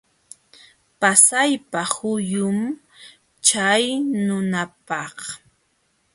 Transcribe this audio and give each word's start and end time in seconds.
Pasaypa 0.99 1.81
huyum 1.95 2.59
chay 3.47 3.83
nunakaq. 4.25 5.17